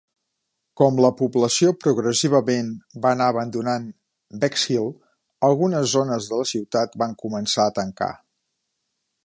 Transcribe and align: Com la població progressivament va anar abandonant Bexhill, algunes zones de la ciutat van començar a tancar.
Com 0.79 0.95
la 1.05 1.09
població 1.17 1.73
progressivament 1.83 2.71
va 3.03 3.11
anar 3.17 3.27
abandonant 3.33 3.85
Bexhill, 4.45 4.89
algunes 5.51 5.87
zones 5.95 6.31
de 6.33 6.41
la 6.41 6.49
ciutat 6.53 7.01
van 7.03 7.17
començar 7.25 7.69
a 7.69 7.77
tancar. 7.81 8.13